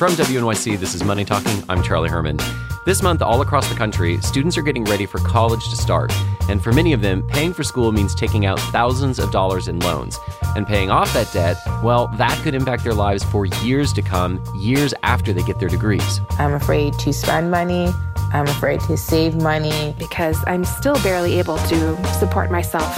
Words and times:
From 0.00 0.12
WNYC, 0.12 0.78
this 0.78 0.94
is 0.94 1.04
Money 1.04 1.26
Talking. 1.26 1.62
I'm 1.68 1.82
Charlie 1.82 2.08
Herman. 2.08 2.38
This 2.86 3.02
month, 3.02 3.20
all 3.20 3.42
across 3.42 3.68
the 3.68 3.74
country, 3.74 4.18
students 4.22 4.56
are 4.56 4.62
getting 4.62 4.84
ready 4.84 5.04
for 5.04 5.18
college 5.18 5.68
to 5.68 5.76
start. 5.76 6.10
And 6.48 6.64
for 6.64 6.72
many 6.72 6.94
of 6.94 7.02
them, 7.02 7.22
paying 7.28 7.52
for 7.52 7.62
school 7.62 7.92
means 7.92 8.14
taking 8.14 8.46
out 8.46 8.58
thousands 8.58 9.18
of 9.18 9.30
dollars 9.30 9.68
in 9.68 9.78
loans. 9.80 10.18
And 10.56 10.66
paying 10.66 10.90
off 10.90 11.12
that 11.12 11.30
debt, 11.34 11.58
well, 11.84 12.06
that 12.16 12.34
could 12.42 12.54
impact 12.54 12.82
their 12.82 12.94
lives 12.94 13.24
for 13.24 13.44
years 13.44 13.92
to 13.92 14.00
come, 14.00 14.42
years 14.56 14.94
after 15.02 15.34
they 15.34 15.42
get 15.42 15.60
their 15.60 15.68
degrees. 15.68 16.22
I'm 16.38 16.54
afraid 16.54 16.94
to 17.00 17.12
spend 17.12 17.50
money. 17.50 17.90
I'm 18.32 18.46
afraid 18.46 18.80
to 18.88 18.96
save 18.96 19.34
money. 19.36 19.94
Because 19.98 20.42
I'm 20.46 20.64
still 20.64 20.98
barely 21.02 21.38
able 21.38 21.58
to 21.58 22.14
support 22.14 22.50
myself. 22.50 22.96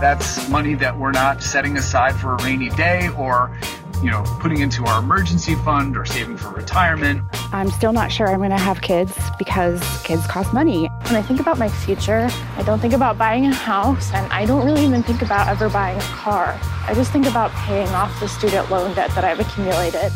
That's 0.00 0.48
money 0.48 0.76
that 0.76 0.96
we're 0.96 1.12
not 1.12 1.42
setting 1.42 1.76
aside 1.76 2.16
for 2.16 2.36
a 2.36 2.42
rainy 2.42 2.70
day 2.70 3.10
or 3.18 3.54
you 4.02 4.10
know, 4.10 4.22
putting 4.40 4.60
into 4.60 4.84
our 4.84 5.00
emergency 5.00 5.54
fund 5.56 5.96
or 5.96 6.04
saving 6.04 6.36
for 6.36 6.50
retirement. 6.50 7.22
I'm 7.52 7.70
still 7.70 7.92
not 7.92 8.12
sure 8.12 8.28
I'm 8.28 8.38
going 8.38 8.50
to 8.50 8.56
have 8.56 8.80
kids 8.80 9.16
because 9.38 9.80
kids 10.02 10.26
cost 10.26 10.52
money. 10.52 10.86
When 11.04 11.16
I 11.16 11.22
think 11.22 11.40
about 11.40 11.58
my 11.58 11.68
future, 11.68 12.28
I 12.56 12.62
don't 12.62 12.78
think 12.78 12.94
about 12.94 13.18
buying 13.18 13.46
a 13.46 13.54
house 13.54 14.12
and 14.12 14.30
I 14.32 14.44
don't 14.44 14.64
really 14.64 14.84
even 14.84 15.02
think 15.02 15.22
about 15.22 15.48
ever 15.48 15.68
buying 15.68 15.98
a 15.98 16.02
car. 16.02 16.58
I 16.86 16.94
just 16.94 17.12
think 17.12 17.26
about 17.26 17.50
paying 17.52 17.88
off 17.88 18.18
the 18.20 18.28
student 18.28 18.70
loan 18.70 18.94
debt 18.94 19.10
that 19.14 19.24
I've 19.24 19.40
accumulated. 19.40 20.12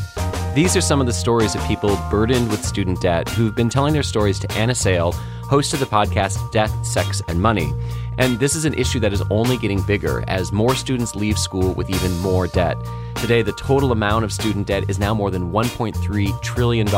These 0.54 0.76
are 0.76 0.82
some 0.82 1.00
of 1.00 1.06
the 1.06 1.12
stories 1.12 1.54
of 1.54 1.64
people 1.64 1.98
burdened 2.10 2.50
with 2.50 2.64
student 2.64 3.00
debt 3.00 3.28
who've 3.30 3.54
been 3.54 3.70
telling 3.70 3.94
their 3.94 4.02
stories 4.02 4.38
to 4.40 4.52
Anna 4.52 4.74
Sale, 4.74 5.12
host 5.12 5.72
of 5.72 5.80
the 5.80 5.86
podcast 5.86 6.52
Death, 6.52 6.84
Sex, 6.84 7.22
and 7.28 7.40
Money. 7.40 7.72
And 8.18 8.38
this 8.38 8.54
is 8.54 8.64
an 8.64 8.74
issue 8.74 9.00
that 9.00 9.12
is 9.12 9.22
only 9.30 9.56
getting 9.56 9.82
bigger 9.82 10.22
as 10.28 10.52
more 10.52 10.74
students 10.74 11.14
leave 11.14 11.38
school 11.38 11.72
with 11.72 11.88
even 11.88 12.16
more 12.18 12.46
debt. 12.46 12.76
Today, 13.16 13.42
the 13.42 13.52
total 13.52 13.92
amount 13.92 14.24
of 14.24 14.32
student 14.32 14.66
debt 14.66 14.84
is 14.88 14.98
now 14.98 15.14
more 15.14 15.30
than 15.30 15.50
$1.3 15.50 16.42
trillion, 16.42 16.90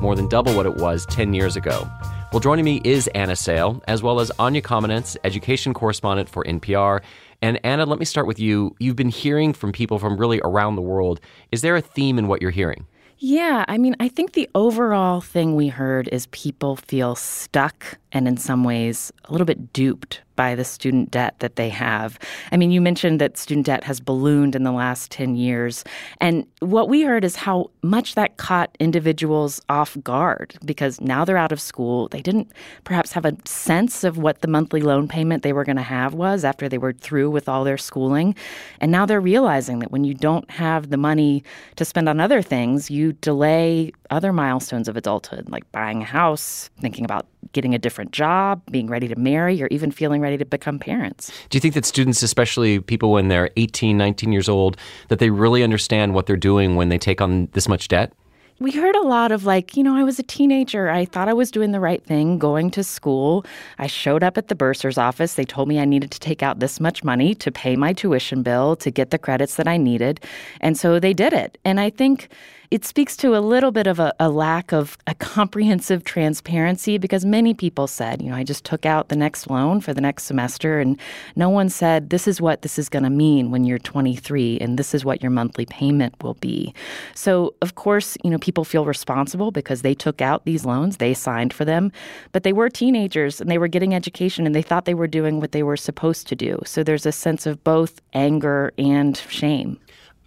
more 0.00 0.14
than 0.14 0.28
double 0.28 0.54
what 0.54 0.66
it 0.66 0.76
was 0.76 1.04
10 1.06 1.34
years 1.34 1.56
ago. 1.56 1.88
Well, 2.32 2.40
joining 2.40 2.64
me 2.64 2.80
is 2.84 3.08
Anna 3.08 3.36
Sale, 3.36 3.82
as 3.88 4.02
well 4.02 4.20
as 4.20 4.30
Anya 4.38 4.62
Kamenetz, 4.62 5.16
education 5.24 5.74
correspondent 5.74 6.28
for 6.28 6.44
NPR. 6.44 7.02
And 7.40 7.58
Anna, 7.64 7.86
let 7.86 7.98
me 7.98 8.04
start 8.04 8.26
with 8.26 8.38
you. 8.38 8.74
You've 8.78 8.96
been 8.96 9.08
hearing 9.08 9.52
from 9.52 9.72
people 9.72 9.98
from 9.98 10.16
really 10.16 10.40
around 10.44 10.76
the 10.76 10.82
world. 10.82 11.20
Is 11.52 11.62
there 11.62 11.76
a 11.76 11.80
theme 11.80 12.18
in 12.18 12.28
what 12.28 12.42
you're 12.42 12.50
hearing? 12.50 12.86
Yeah, 13.18 13.64
I 13.66 13.78
mean, 13.78 13.96
I 13.98 14.08
think 14.08 14.32
the 14.32 14.48
overall 14.54 15.20
thing 15.20 15.56
we 15.56 15.68
heard 15.68 16.08
is 16.12 16.26
people 16.26 16.76
feel 16.76 17.16
stuck 17.16 17.98
and 18.12 18.28
in 18.28 18.36
some 18.36 18.62
ways 18.62 19.12
a 19.24 19.32
little 19.32 19.44
bit 19.44 19.72
duped 19.72 20.20
by 20.38 20.54
the 20.54 20.64
student 20.64 21.10
debt 21.10 21.34
that 21.40 21.56
they 21.56 21.68
have. 21.68 22.16
I 22.52 22.56
mean, 22.56 22.70
you 22.70 22.80
mentioned 22.80 23.20
that 23.20 23.36
student 23.36 23.66
debt 23.66 23.82
has 23.82 23.98
ballooned 23.98 24.54
in 24.54 24.62
the 24.62 24.70
last 24.70 25.10
10 25.10 25.34
years. 25.34 25.82
And 26.20 26.46
what 26.60 26.88
we 26.88 27.02
heard 27.02 27.24
is 27.24 27.34
how 27.34 27.72
much 27.82 28.14
that 28.14 28.36
caught 28.36 28.70
individuals 28.78 29.60
off 29.68 29.96
guard 30.04 30.56
because 30.64 31.00
now 31.00 31.24
they're 31.24 31.36
out 31.36 31.50
of 31.50 31.60
school. 31.60 32.06
They 32.06 32.22
didn't 32.22 32.52
perhaps 32.84 33.10
have 33.14 33.24
a 33.24 33.36
sense 33.46 34.04
of 34.04 34.16
what 34.16 34.40
the 34.40 34.46
monthly 34.46 34.80
loan 34.80 35.08
payment 35.08 35.42
they 35.42 35.52
were 35.52 35.64
going 35.64 35.74
to 35.74 35.82
have 35.82 36.14
was 36.14 36.44
after 36.44 36.68
they 36.68 36.78
were 36.78 36.92
through 36.92 37.30
with 37.30 37.48
all 37.48 37.64
their 37.64 37.76
schooling. 37.76 38.36
And 38.80 38.92
now 38.92 39.06
they're 39.06 39.20
realizing 39.20 39.80
that 39.80 39.90
when 39.90 40.04
you 40.04 40.14
don't 40.14 40.48
have 40.52 40.90
the 40.90 40.96
money 40.96 41.42
to 41.74 41.84
spend 41.84 42.08
on 42.08 42.20
other 42.20 42.42
things, 42.42 42.92
you 42.92 43.14
delay 43.14 43.90
other 44.10 44.32
milestones 44.32 44.88
of 44.88 44.96
adulthood, 44.96 45.48
like 45.48 45.70
buying 45.72 46.02
a 46.02 46.04
house, 46.04 46.70
thinking 46.80 47.04
about 47.04 47.26
getting 47.52 47.74
a 47.74 47.78
different 47.78 48.12
job, 48.12 48.62
being 48.70 48.88
ready 48.88 49.08
to 49.08 49.16
marry, 49.16 49.62
or 49.62 49.66
even 49.68 49.90
feeling 49.90 50.20
ready 50.20 50.36
to 50.36 50.44
become 50.44 50.78
parents. 50.78 51.30
Do 51.50 51.56
you 51.56 51.60
think 51.60 51.74
that 51.74 51.84
students, 51.84 52.22
especially 52.22 52.80
people 52.80 53.12
when 53.12 53.28
they're 53.28 53.50
18, 53.56 53.96
19 53.96 54.32
years 54.32 54.48
old, 54.48 54.76
that 55.08 55.18
they 55.18 55.30
really 55.30 55.62
understand 55.62 56.14
what 56.14 56.26
they're 56.26 56.36
doing 56.36 56.76
when 56.76 56.88
they 56.88 56.98
take 56.98 57.20
on 57.20 57.48
this 57.52 57.68
much 57.68 57.88
debt? 57.88 58.12
we 58.60 58.72
heard 58.72 58.96
a 58.96 59.02
lot 59.02 59.30
of 59.30 59.44
like, 59.44 59.76
you 59.76 59.84
know, 59.84 59.94
I 59.96 60.02
was 60.02 60.18
a 60.18 60.22
teenager. 60.22 60.88
I 60.88 61.04
thought 61.04 61.28
I 61.28 61.32
was 61.32 61.50
doing 61.50 61.70
the 61.70 61.80
right 61.80 62.04
thing, 62.04 62.38
going 62.38 62.70
to 62.72 62.82
school. 62.82 63.46
I 63.78 63.86
showed 63.86 64.24
up 64.24 64.36
at 64.36 64.48
the 64.48 64.56
bursar's 64.56 64.98
office. 64.98 65.34
They 65.34 65.44
told 65.44 65.68
me 65.68 65.78
I 65.78 65.84
needed 65.84 66.10
to 66.10 66.20
take 66.20 66.42
out 66.42 66.58
this 66.58 66.80
much 66.80 67.04
money 67.04 67.34
to 67.36 67.52
pay 67.52 67.76
my 67.76 67.92
tuition 67.92 68.42
bill, 68.42 68.74
to 68.76 68.90
get 68.90 69.10
the 69.10 69.18
credits 69.18 69.54
that 69.56 69.68
I 69.68 69.76
needed. 69.76 70.20
And 70.60 70.76
so 70.76 70.98
they 70.98 71.14
did 71.14 71.32
it. 71.32 71.56
And 71.64 71.78
I 71.78 71.90
think 71.90 72.30
it 72.70 72.84
speaks 72.84 73.16
to 73.16 73.34
a 73.34 73.40
little 73.40 73.70
bit 73.70 73.86
of 73.86 73.98
a, 73.98 74.12
a, 74.20 74.28
lack 74.28 74.72
of 74.72 74.98
a 75.06 75.14
comprehensive 75.14 76.04
transparency 76.04 76.98
because 76.98 77.24
many 77.24 77.54
people 77.54 77.86
said, 77.86 78.20
you 78.20 78.28
know, 78.28 78.36
I 78.36 78.44
just 78.44 78.64
took 78.64 78.84
out 78.84 79.08
the 79.08 79.16
next 79.16 79.48
loan 79.48 79.80
for 79.80 79.94
the 79.94 80.02
next 80.02 80.24
semester, 80.24 80.78
and 80.78 80.98
no 81.34 81.48
one 81.48 81.70
said, 81.70 82.10
this 82.10 82.28
is 82.28 82.40
what 82.40 82.60
this 82.60 82.78
is 82.78 82.90
going 82.90 83.04
to 83.04 83.10
mean 83.10 83.50
when 83.50 83.64
you're 83.64 83.78
23, 83.78 84.58
and 84.60 84.78
this 84.78 84.94
is 84.94 85.04
what 85.04 85.22
your 85.22 85.30
monthly 85.30 85.64
payment 85.64 86.22
will 86.22 86.34
be. 86.34 86.74
So, 87.14 87.54
of 87.62 87.74
course, 87.74 88.18
you 88.22 88.30
know, 88.30 88.38
people 88.38 88.64
feel 88.64 88.84
responsible 88.84 89.50
because 89.50 89.80
they 89.80 89.94
took 89.94 90.20
out 90.20 90.44
these 90.44 90.66
loans, 90.66 90.98
they 90.98 91.14
signed 91.14 91.54
for 91.54 91.64
them, 91.64 91.90
but 92.32 92.42
they 92.42 92.52
were 92.52 92.68
teenagers 92.68 93.40
and 93.40 93.50
they 93.50 93.58
were 93.58 93.68
getting 93.68 93.94
education 93.94 94.44
and 94.44 94.54
they 94.54 94.62
thought 94.62 94.84
they 94.84 94.94
were 94.94 95.06
doing 95.06 95.40
what 95.40 95.52
they 95.52 95.62
were 95.62 95.76
supposed 95.76 96.26
to 96.28 96.36
do. 96.36 96.60
So, 96.66 96.82
there's 96.82 97.06
a 97.06 97.12
sense 97.12 97.46
of 97.46 97.64
both 97.64 98.02
anger 98.12 98.72
and 98.76 99.16
shame. 99.16 99.78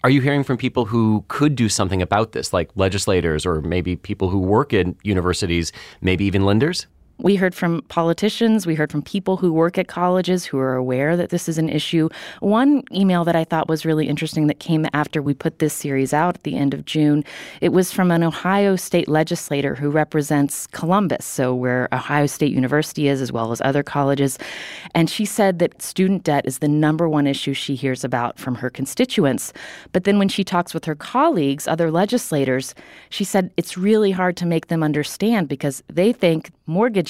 Are 0.03 0.09
you 0.09 0.19
hearing 0.21 0.43
from 0.43 0.57
people 0.57 0.85
who 0.85 1.23
could 1.27 1.55
do 1.55 1.69
something 1.69 2.01
about 2.01 2.31
this, 2.31 2.51
like 2.51 2.71
legislators 2.75 3.45
or 3.45 3.61
maybe 3.61 3.95
people 3.95 4.29
who 4.29 4.39
work 4.39 4.73
in 4.73 4.95
universities, 5.03 5.71
maybe 6.01 6.25
even 6.25 6.43
lenders? 6.43 6.87
We 7.21 7.35
heard 7.35 7.53
from 7.53 7.83
politicians, 7.83 8.65
we 8.65 8.73
heard 8.73 8.91
from 8.91 9.03
people 9.03 9.37
who 9.37 9.53
work 9.53 9.77
at 9.77 9.87
colleges 9.87 10.43
who 10.43 10.57
are 10.57 10.73
aware 10.73 11.15
that 11.15 11.29
this 11.29 11.47
is 11.47 11.59
an 11.59 11.69
issue. 11.69 12.09
One 12.39 12.83
email 12.91 13.23
that 13.25 13.35
I 13.35 13.43
thought 13.43 13.69
was 13.69 13.85
really 13.85 14.07
interesting 14.07 14.47
that 14.47 14.59
came 14.59 14.87
after 14.93 15.21
we 15.21 15.35
put 15.35 15.59
this 15.59 15.71
series 15.71 16.13
out 16.13 16.37
at 16.37 16.43
the 16.43 16.57
end 16.57 16.73
of 16.73 16.85
June, 16.85 17.23
it 17.61 17.69
was 17.69 17.91
from 17.91 18.09
an 18.09 18.23
Ohio 18.23 18.75
state 18.75 19.07
legislator 19.07 19.75
who 19.75 19.91
represents 19.91 20.65
Columbus, 20.67 21.23
so 21.23 21.53
where 21.53 21.87
Ohio 21.91 22.25
State 22.25 22.53
University 22.53 23.07
is 23.07 23.21
as 23.21 23.31
well 23.31 23.51
as 23.51 23.61
other 23.61 23.83
colleges, 23.83 24.39
and 24.95 25.07
she 25.07 25.25
said 25.25 25.59
that 25.59 25.79
student 25.79 26.23
debt 26.23 26.45
is 26.47 26.57
the 26.57 26.67
number 26.67 27.07
one 27.07 27.27
issue 27.27 27.53
she 27.53 27.75
hears 27.75 28.03
about 28.03 28.39
from 28.39 28.55
her 28.55 28.69
constituents. 28.71 29.53
But 29.91 30.05
then 30.05 30.17
when 30.17 30.29
she 30.29 30.43
talks 30.43 30.73
with 30.73 30.85
her 30.85 30.95
colleagues, 30.95 31.67
other 31.67 31.91
legislators, 31.91 32.73
she 33.11 33.23
said 33.23 33.51
it's 33.57 33.77
really 33.77 34.11
hard 34.11 34.35
to 34.37 34.47
make 34.47 34.67
them 34.67 34.81
understand 34.81 35.47
because 35.47 35.83
they 35.87 36.11
think 36.11 36.49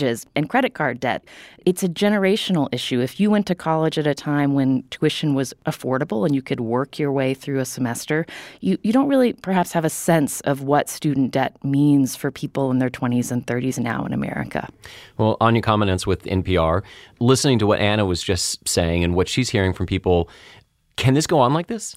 mortgages 0.02 0.26
and 0.36 0.50
credit 0.50 0.74
card 0.74 1.00
debt. 1.00 1.24
It's 1.66 1.84
a 1.84 1.90
generational 1.90 2.68
issue. 2.72 3.02
If 3.02 3.20
you 3.20 3.30
went 3.30 3.46
to 3.48 3.56
college 3.56 3.98
at 3.98 4.08
a 4.08 4.16
time 4.16 4.56
when 4.56 4.84
tuition 4.90 5.36
was 5.36 5.54
affordable 5.66 6.26
and 6.26 6.34
you 6.34 6.42
could 6.42 6.60
work 6.60 6.98
your 6.98 7.12
way 7.12 7.34
through 7.34 7.60
a 7.60 7.66
semester, 7.66 8.26
you, 8.62 8.78
you 8.84 8.92
don't 8.92 9.08
really 9.08 9.34
perhaps 9.34 9.72
have 9.74 9.86
a 9.86 9.90
sense 9.90 10.42
of 10.42 10.64
what 10.64 10.90
student 10.90 11.32
debt 11.32 11.56
means 11.64 12.16
for 12.16 12.32
people 12.32 12.72
in 12.72 12.80
their 12.80 12.90
20s 12.90 13.32
and 13.32 13.46
30s 13.46 13.78
now 13.78 14.06
in 14.06 14.14
America. 14.14 14.68
Well, 15.18 15.38
Anya 15.40 15.62
Kamenetz 15.62 16.08
with 16.08 16.24
NPR, 16.24 16.82
listening 17.20 17.60
to 17.60 17.68
what 17.68 17.80
Anna 17.80 18.06
was 18.06 18.24
just 18.24 18.68
saying 18.68 19.04
and 19.04 19.14
what 19.16 19.30
she's 19.30 19.50
hearing 19.50 19.74
from 19.74 19.86
people, 19.86 20.30
can 20.98 21.14
this 21.14 21.28
go 21.28 21.40
on 21.40 21.54
like 21.54 21.68
this? 21.68 21.96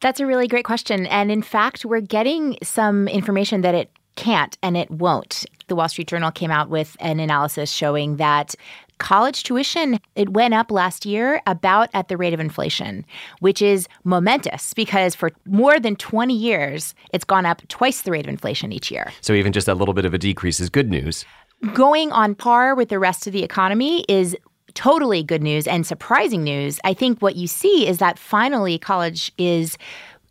That's 0.00 0.20
a 0.20 0.26
really 0.26 0.48
great 0.48 0.64
question. 0.64 1.06
And 1.06 1.30
in 1.30 1.42
fact, 1.42 1.84
we're 1.84 2.00
getting 2.00 2.56
some 2.62 3.06
information 3.08 3.60
that 3.60 3.74
it 3.74 3.90
can't 4.16 4.56
and 4.62 4.76
it 4.76 4.90
won't. 4.90 5.44
The 5.68 5.76
Wall 5.76 5.88
Street 5.88 6.08
Journal 6.08 6.30
came 6.30 6.50
out 6.50 6.68
with 6.68 6.96
an 7.00 7.20
analysis 7.20 7.70
showing 7.70 8.16
that 8.16 8.54
college 8.98 9.44
tuition 9.44 9.98
it 10.14 10.28
went 10.28 10.52
up 10.52 10.70
last 10.70 11.06
year 11.06 11.40
about 11.46 11.88
at 11.94 12.08
the 12.08 12.18
rate 12.18 12.34
of 12.34 12.38
inflation 12.38 13.02
which 13.38 13.62
is 13.62 13.88
momentous 14.04 14.74
because 14.74 15.14
for 15.14 15.30
more 15.46 15.80
than 15.80 15.96
20 15.96 16.34
years 16.34 16.94
it's 17.14 17.24
gone 17.24 17.46
up 17.46 17.66
twice 17.68 18.02
the 18.02 18.10
rate 18.10 18.26
of 18.26 18.28
inflation 18.28 18.72
each 18.72 18.90
year. 18.90 19.10
So 19.22 19.32
even 19.32 19.52
just 19.52 19.68
a 19.68 19.74
little 19.74 19.94
bit 19.94 20.04
of 20.04 20.12
a 20.12 20.18
decrease 20.18 20.60
is 20.60 20.68
good 20.68 20.90
news. 20.90 21.24
Going 21.72 22.12
on 22.12 22.34
par 22.34 22.74
with 22.74 22.90
the 22.90 22.98
rest 22.98 23.26
of 23.26 23.32
the 23.32 23.42
economy 23.42 24.04
is 24.06 24.36
totally 24.74 25.22
good 25.22 25.42
news 25.42 25.66
and 25.66 25.86
surprising 25.86 26.44
news. 26.44 26.78
I 26.84 26.94
think 26.94 27.20
what 27.20 27.36
you 27.36 27.46
see 27.46 27.86
is 27.86 27.98
that 27.98 28.18
finally 28.18 28.78
college 28.78 29.32
is 29.38 29.76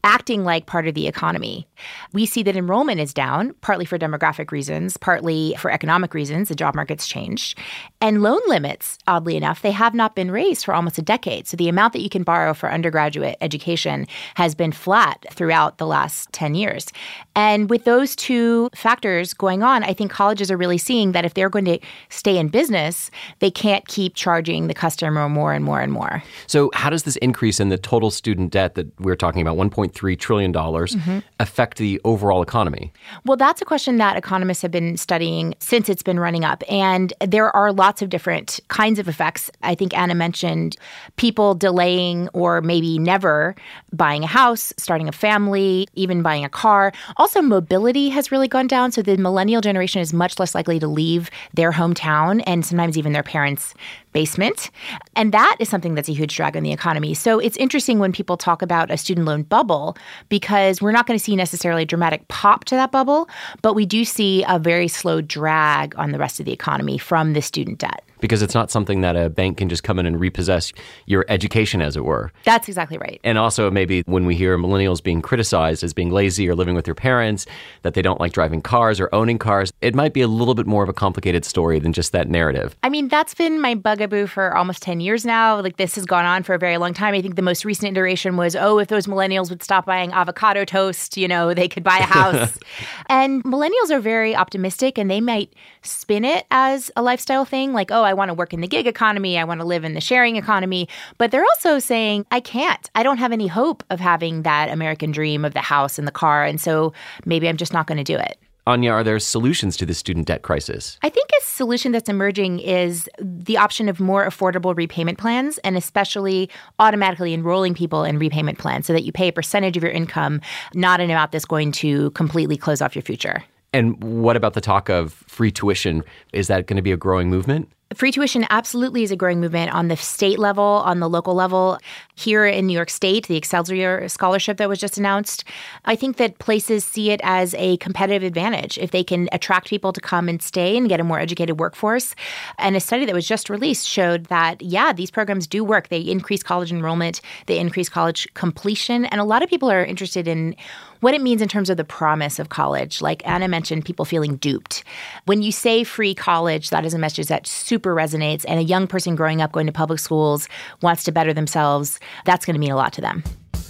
acting 0.04 0.44
like 0.44 0.66
part 0.66 0.88
of 0.88 0.94
the 0.94 1.08
economy. 1.08 1.68
We 2.14 2.26
see 2.26 2.44
that 2.44 2.56
enrollment 2.56 3.00
is 3.00 3.14
down, 3.14 3.54
partly 3.62 3.86
for 3.86 3.98
demographic 3.98 4.52
reasons, 4.52 4.98
partly 4.98 5.56
for 5.60 5.72
economic 5.72 6.14
reasons. 6.14 6.50
The 6.50 6.56
job 6.56 6.76
market's 6.76 7.08
changed. 7.08 7.58
And 8.02 8.22
loan 8.22 8.42
limits, 8.48 8.98
oddly 9.08 9.36
enough, 9.36 9.62
they 9.62 9.72
have 9.72 9.94
not 9.94 10.16
been 10.16 10.32
raised 10.32 10.66
for 10.66 10.74
almost 10.74 10.98
a 10.98 11.02
decade. 11.02 11.48
So 11.48 11.58
the 11.58 11.70
amount 11.70 11.94
that 11.94 12.02
you 12.02 12.10
can 12.10 12.24
borrow 12.24 12.54
for 12.54 12.72
undergraduate 12.72 13.38
education 13.42 14.08
has 14.36 14.56
been 14.56 14.72
flat 14.72 15.26
throughout 15.32 15.78
the 15.78 15.88
last 15.88 16.32
10 16.32 16.56
years. 16.56 16.88
And 17.36 17.70
with 17.70 17.84
those 17.84 18.16
two 18.16 18.70
factors 18.74 19.34
going 19.34 19.64
on, 19.64 19.84
I 19.84 19.94
think 19.94 20.12
colleges 20.12 20.50
are 20.50 20.58
really 20.58 20.78
seeing 20.78 21.12
that 21.12 21.26
if 21.26 21.34
they're 21.34 21.50
going 21.50 21.66
to 21.66 21.80
stay 22.10 22.38
in 22.38 22.48
business, 22.48 23.12
they 23.40 23.52
can't 23.52 23.88
keep 23.88 24.16
charging 24.16 24.68
the 24.68 24.74
customer 24.74 25.28
more 25.30 25.54
and 25.54 25.64
more 25.66 25.82
and 25.82 25.92
more. 25.92 26.24
So, 26.48 26.72
how 26.74 26.90
does 26.90 27.04
this 27.04 27.18
increase 27.18 27.60
in 27.60 27.70
the 27.70 27.78
total 27.78 28.12
student 28.12 28.52
debt 28.52 28.76
that 28.76 28.88
we're 29.00 29.16
talking 29.16 29.42
about, 29.42 29.58
1. 29.58 29.70
$1.3 29.92 30.20
trillion 30.20 30.54
mm-hmm. 30.54 31.20
affect 31.40 31.78
the 31.78 32.00
overall 32.04 32.42
economy? 32.42 32.92
Well, 33.26 33.38
that's 33.38 33.62
a 33.62 33.66
question 33.66 33.98
that 33.98 34.18
economists 34.18 34.62
have 34.62 34.72
been 34.72 34.98
studying 34.98 35.56
since 35.60 35.90
it's 35.90 36.04
been 36.04 36.20
running 36.20 36.44
up. 36.44 36.64
And 36.70 37.14
there 37.26 37.56
are 37.56 37.72
lots 37.72 38.02
of 38.02 38.10
different 38.10 38.60
kinds 38.68 39.00
of 39.00 39.08
effects. 39.08 39.50
I 39.64 39.76
think 39.76 39.98
Anna 39.98 40.16
mentioned 40.16 40.76
people 41.16 41.56
delaying 41.56 42.30
or 42.30 42.62
maybe 42.62 43.00
never 43.00 43.56
buying 43.94 44.24
a 44.24 44.28
house, 44.28 44.74
starting 44.78 45.08
a 45.08 45.12
family, 45.12 45.88
even 45.96 46.22
buying 46.22 46.46
a 46.46 46.50
car. 46.50 46.92
Also, 47.18 47.42
mobility 47.42 48.10
has 48.10 48.32
really 48.32 48.48
gone 48.48 48.68
down. 48.68 48.92
So 48.92 49.02
the 49.02 49.18
millennial 49.18 49.62
generation 49.62 50.02
is 50.02 50.14
much 50.14 50.40
less 50.40 50.56
likely 50.56 50.80
to 50.80 50.88
leave 50.88 51.30
their 51.54 51.72
hometown 51.72 52.44
and 52.46 52.66
sometimes 52.66 52.98
even 52.98 53.14
their 53.14 53.24
parents' 53.24 53.74
basement. 54.12 54.72
And 55.16 55.32
that 55.34 55.58
is 55.60 55.70
something 55.70 55.96
that's 55.96 56.10
a 56.10 56.14
huge 56.14 56.36
drag 56.36 56.58
on 56.58 56.64
the 56.64 56.72
economy. 56.72 57.14
So 57.14 57.40
it's 57.40 57.58
interesting 57.58 58.00
when 58.00 58.12
people 58.12 58.38
talk 58.38 58.62
about 58.62 58.92
a 58.92 58.98
student 58.98 59.26
loan 59.26 59.44
bubble 59.44 59.98
because 60.30 60.82
we're 60.82 60.92
not 60.92 61.08
going 61.08 61.18
to 61.18 61.24
see 61.24 61.36
necessarily 61.36 61.84
a 61.84 61.86
dramatic 61.86 62.28
pop 62.28 62.66
to 62.66 62.76
that 62.76 62.92
bubble, 62.92 63.30
but 63.62 63.74
we 63.74 63.86
do 63.86 64.06
see 64.06 64.44
a 64.48 64.60
very 64.60 64.88
slow 64.88 65.22
drag 65.22 65.98
on 65.98 66.12
the 66.12 66.20
rest 66.20 66.40
of 66.40 66.46
the 66.46 66.54
economy 66.54 66.98
from 66.98 67.34
the 67.34 67.42
student 67.42 67.80
debt 67.80 68.04
because 68.20 68.42
it's 68.42 68.54
not 68.54 68.72
something 68.72 69.02
that 69.02 69.16
a 69.16 69.30
bank 69.30 69.58
can 69.58 69.70
just 69.70 69.84
come 69.84 70.00
in 70.00 70.06
and 70.06 70.20
repossess 70.20 70.74
your 71.06 71.26
education, 71.30 71.82
as 71.82 71.96
it 71.96 72.06
were. 72.06 72.32
That's 72.44 72.68
exactly 72.68 72.98
right. 72.98 73.20
And 73.24 73.38
also, 73.38 73.72
maybe 73.72 74.04
when 74.06 74.26
we 74.26 74.36
hear 74.36 74.58
millennials 74.58 75.02
being 75.02 75.22
criticized 75.22 75.84
as 75.84 75.94
being 75.94 76.12
lazy 76.12 76.50
or 76.50 76.56
living 76.56 76.76
with 76.76 76.86
their 76.86 76.96
parents, 76.96 77.46
that 77.84 77.94
they 77.94 78.02
don't 78.02 78.20
like 78.20 78.34
driving 78.34 78.62
cars 78.62 79.00
or 79.00 79.10
owning 79.14 79.38
cars, 79.38 79.72
it 79.82 79.96
might 79.96 80.14
be 80.14 80.22
a 80.22 80.28
little 80.28 80.56
bit 80.56 80.68
more 80.68 80.84
of 80.84 80.90
a 80.90 80.94
complicated 80.94 81.46
story 81.46 81.80
than 81.80 81.94
just 81.94 82.12
that 82.12 82.28
narrative. 82.28 82.76
I 82.84 82.90
mean, 82.90 83.08
that's 83.08 83.34
been 83.34 83.60
my 83.60 83.76
bugaboo 83.76 84.28
for 84.28 84.56
almost 84.56 84.82
10 84.84 85.00
years 85.00 85.26
now. 85.26 85.60
Like, 85.62 85.78
this 85.78 85.96
has 85.96 86.06
gone 86.06 86.26
on 86.26 86.44
for 86.44 86.54
a 86.54 86.60
very 86.60 86.78
long 86.78 86.94
time. 86.94 87.14
I 87.14 87.22
think 87.22 87.36
the 87.36 87.42
most 87.42 87.66
recent 87.66 87.92
iteration 87.92 88.38
was, 88.38 88.56
oh, 88.56 88.80
if 88.80 88.88
those 88.88 89.08
millennials 89.08 89.50
would 89.50 89.64
stop 89.64 89.86
buying 89.86 90.12
avocado 90.12 90.66
toast, 90.66 91.18
you 91.18 91.28
know, 91.28 91.54
they 91.54 91.68
could 91.68 91.84
buy 91.84 91.98
a 91.98 92.04
house. 92.04 92.58
and 93.08 93.44
millennials 93.44 93.90
are 93.92 94.00
very 94.00 94.36
optimistic 94.36 94.98
and 94.98 95.10
they 95.10 95.22
might 95.22 95.54
spin 95.82 96.26
it 96.26 96.46
as 96.52 96.92
a 96.96 97.02
lifestyle 97.02 97.46
thing, 97.46 97.74
like, 97.74 97.92
oh, 97.92 98.04
I 98.10 98.14
want 98.14 98.30
to 98.30 98.34
work 98.34 98.54
in 98.54 98.62
the 98.62 98.68
gig 98.68 98.88
economy. 98.88 99.38
I 99.38 99.44
want 99.44 99.62
to 99.62 99.66
live 99.66 99.84
in 99.84 99.94
the 99.94 100.02
sharing 100.02 100.36
economy. 100.36 100.90
But 101.18 101.32
they're 101.32 101.46
also 101.46 101.80
saying, 101.80 102.26
I 102.32 102.40
can't. 102.40 102.90
I 102.96 103.04
don't 103.04 103.18
have 103.18 103.32
any 103.32 103.48
hope 103.48 103.84
of 103.90 104.00
having 104.00 104.42
that 104.44 104.70
American 104.70 105.12
dream 105.12 105.46
of 105.46 105.54
the 105.54 105.62
house 105.62 105.98
and 105.98 106.08
the 106.08 106.12
car. 106.12 106.44
And 106.44 106.60
so 106.60 106.94
maybe 107.26 107.48
I'm 107.48 107.58
just 107.58 107.72
not 107.72 107.88
going 107.88 107.98
to 107.98 108.04
do 108.04 108.18
it. 108.18 108.38
Anya, 108.68 108.92
are 108.92 109.04
there 109.04 109.18
solutions 109.18 109.76
to 109.78 109.86
the 109.86 109.96
student 109.96 110.28
debt 110.28 110.44
crisis? 110.44 111.00
I 111.02 111.10
think 111.10 111.28
a 111.40 111.44
solution 111.44 111.92
that's 111.92 112.08
emerging 112.08 112.60
is 112.60 113.10
the 113.20 113.58
option 113.58 113.90
of 113.90 114.00
more 114.00 114.28
affordable 114.28 114.76
repayment 114.78 115.18
plans 115.18 115.58
and 115.60 115.76
especially 115.76 116.50
automatically 116.78 117.34
enrolling 117.34 117.74
people 117.74 118.04
in 118.04 118.20
repayment 118.20 118.60
plans 118.60 118.86
so 118.86 118.94
that 118.94 119.04
you 119.04 119.12
pay 119.12 119.30
a 119.30 119.34
percentage 119.34 119.76
of 119.76 119.82
your 119.82 119.92
income, 119.92 120.40
not 120.76 121.00
an 121.00 121.10
amount 121.10 121.32
that's 121.32 121.46
going 121.46 121.72
to 121.72 122.12
completely 122.12 122.58
close 122.58 122.80
off 122.80 122.96
your 122.96 123.02
future. 123.02 123.44
And 123.74 124.04
what 124.04 124.36
about 124.36 124.54
the 124.54 124.62
talk 124.62 124.90
of 124.90 125.14
free 125.14 125.52
tuition? 125.52 126.04
Is 126.34 126.48
that 126.48 126.68
going 126.68 126.78
to 126.78 126.84
be 126.84 126.92
a 126.92 126.98
growing 126.98 127.30
movement? 127.30 127.72
Free 127.96 128.12
tuition 128.12 128.46
absolutely 128.52 129.02
is 129.02 129.10
a 129.10 129.16
growing 129.16 129.40
movement 129.40 129.74
on 129.74 129.88
the 129.88 129.98
state 129.98 130.38
level, 130.38 130.64
on 130.64 131.00
the 131.00 131.10
local 131.10 131.34
level. 131.34 131.80
Here 132.14 132.46
in 132.46 132.68
New 132.68 132.74
York 132.74 132.92
State, 132.92 133.28
the 133.28 133.36
Excelsior 133.36 134.08
Scholarship 134.08 134.58
that 134.58 134.70
was 134.70 134.78
just 134.78 135.00
announced, 135.00 135.44
I 135.86 135.96
think 135.96 136.18
that 136.18 136.38
places 136.38 136.86
see 136.86 137.10
it 137.10 137.20
as 137.24 137.56
a 137.56 137.78
competitive 137.78 138.22
advantage 138.22 138.78
if 138.78 138.92
they 138.92 139.04
can 139.04 139.28
attract 139.32 139.70
people 139.70 139.92
to 139.94 140.02
come 140.02 140.30
and 140.30 140.40
stay 140.40 140.78
and 140.78 140.88
get 140.88 141.00
a 141.00 141.04
more 141.04 141.20
educated 141.20 141.60
workforce. 141.60 142.14
And 142.60 142.76
a 142.76 142.80
study 142.80 143.06
that 143.06 143.16
was 143.16 143.28
just 143.28 143.50
released 143.50 143.88
showed 143.88 144.26
that, 144.26 144.62
yeah, 144.62 144.94
these 144.94 145.10
programs 145.10 145.48
do 145.48 145.64
work. 145.64 145.88
They 145.88 146.02
increase 146.02 146.44
college 146.44 146.72
enrollment, 146.72 147.22
they 147.48 147.58
increase 147.58 147.90
college 147.90 148.32
completion. 148.36 149.06
And 149.06 149.20
a 149.20 149.24
lot 149.24 149.42
of 149.42 149.50
people 149.50 149.72
are 149.72 149.84
interested 149.84 150.28
in 150.28 150.56
what 151.00 151.14
it 151.14 151.22
means 151.22 151.42
in 151.42 151.48
terms 151.48 151.70
of 151.70 151.78
the 151.78 151.86
promise 151.86 152.40
of 152.40 152.50
college. 152.50 153.02
Like 153.02 153.26
Anna 153.26 153.48
mentioned, 153.48 153.86
people 153.86 154.04
feeling 154.04 154.36
duped. 154.36 154.84
When 155.26 155.42
you 155.42 155.54
say 155.54 155.86
free 155.86 156.14
college, 156.14 156.72
that 156.72 156.86
is 156.86 156.94
a 156.94 157.00
message 157.00 157.28
that 157.28 157.48
super 157.48 157.79
resonates. 157.84 158.46
And 158.48 158.60
a 158.60 158.64
young 158.64 158.88
person 158.88 159.16
growing 159.16 159.42
up 159.42 159.52
going 159.52 159.68
to 159.68 159.74
public 159.74 160.00
schools 160.00 160.48
wants 160.82 161.04
to 161.04 161.12
better 161.12 161.34
themselves. 161.34 162.00
That's 162.26 162.46
going 162.46 162.56
to 162.56 162.60
mean 162.60 162.72
a 162.72 162.76
lot 162.76 162.94
to 162.94 163.02
them. 163.02 163.24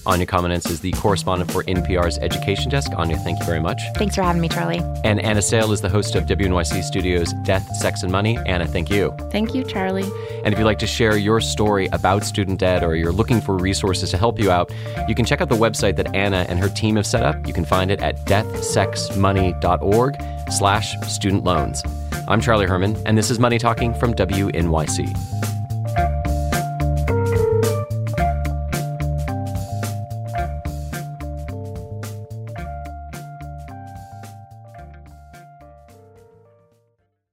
Anya 0.10 0.26
Kamenetz 0.26 0.68
is 0.72 0.80
the 0.80 0.92
correspondent 0.94 1.52
for 1.52 1.64
NPR's 1.66 2.18
Education 2.18 2.72
Desk. 2.72 2.92
Anya, 2.98 3.16
thank 3.18 3.38
you 3.38 3.46
very 3.46 3.60
much. 3.60 3.80
Thanks 3.96 4.16
for 4.16 4.24
having 4.24 4.42
me, 4.42 4.50
Charlie. 4.50 4.82
And 5.04 5.20
Anna 5.20 5.40
Sale 5.40 5.72
is 5.72 5.82
the 5.82 5.90
host 5.90 6.16
of 6.16 6.26
WNYC 6.26 6.82
Studios' 6.82 7.32
Death, 7.44 7.76
Sex, 7.76 8.02
and 8.02 8.12
Money. 8.12 8.36
Anna, 8.48 8.66
thank 8.66 8.90
you. 8.90 9.16
Thank 9.30 9.54
you, 9.54 9.64
Charlie. 9.64 10.10
And 10.44 10.52
if 10.52 10.58
you'd 10.58 10.66
like 10.66 10.80
to 10.80 10.88
share 10.88 11.16
your 11.16 11.40
story 11.40 11.90
about 11.92 12.24
student 12.24 12.60
debt 12.60 12.84
or 12.84 12.96
you're 12.96 13.12
looking 13.12 13.40
for 13.40 13.56
resources 13.56 14.10
to 14.10 14.18
help 14.18 14.40
you 14.40 14.50
out, 14.50 14.72
you 15.08 15.14
can 15.14 15.26
check 15.26 15.42
out 15.42 15.50
the 15.50 15.56
website 15.56 15.96
that 15.98 16.16
Anna 16.16 16.44
and 16.50 16.58
her 16.58 16.70
team 16.70 16.96
have 16.96 17.06
set 17.06 17.22
up. 17.22 17.46
You 17.46 17.54
can 17.54 17.64
find 17.64 17.92
it 17.92 18.02
at 18.02 18.26
deathsexmoney.org 18.26 20.18
slash 20.52 20.96
student 21.02 21.44
loans. 21.44 21.84
I'm 22.28 22.42
Charlie 22.42 22.66
Herman, 22.66 22.98
and 23.06 23.16
this 23.16 23.30
is 23.30 23.38
Money 23.38 23.60
Talking 23.60 23.94
from 23.94 24.16
WNYC. 24.16 25.49